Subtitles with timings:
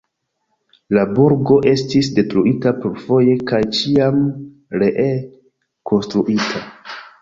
[0.97, 4.21] La burgo estis detruita plurfoje kaj ĉiam
[4.83, 5.11] ree
[5.93, 6.69] konstruita.